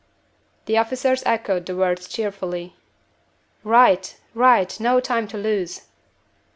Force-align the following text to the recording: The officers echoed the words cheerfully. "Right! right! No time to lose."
The 0.65 0.79
officers 0.79 1.21
echoed 1.27 1.67
the 1.67 1.75
words 1.75 2.07
cheerfully. 2.07 2.75
"Right! 3.63 4.17
right! 4.33 4.79
No 4.79 4.99
time 4.99 5.27
to 5.27 5.37
lose." 5.37 5.81